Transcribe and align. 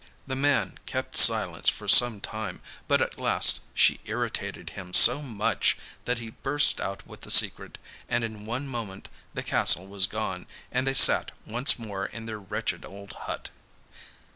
The 0.25 0.35
man 0.35 0.79
kept 0.87 1.15
silence 1.15 1.69
for 1.69 1.87
some 1.87 2.21
time, 2.21 2.63
but 2.87 3.03
at 3.03 3.19
last 3.19 3.59
she 3.75 3.99
irritated 4.05 4.71
him 4.71 4.95
so 4.95 5.21
much 5.21 5.77
that 6.05 6.17
he 6.17 6.31
burst 6.31 6.81
out 6.81 7.05
with 7.05 7.21
the 7.21 7.29
secret, 7.29 7.77
and 8.09 8.23
in 8.23 8.47
one 8.47 8.67
moment 8.67 9.09
the 9.35 9.43
castle 9.43 9.85
was 9.85 10.07
gone, 10.07 10.47
and 10.71 10.87
they 10.87 10.95
sat 10.95 11.29
once 11.45 11.77
more 11.77 12.07
in 12.07 12.25
their 12.25 12.39
wretched 12.39 12.83
old 12.83 13.13
hut. 13.13 13.49